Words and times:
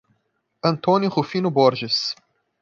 Antônio 0.63 1.09
Rufino 1.11 1.51
Borges 1.51 2.15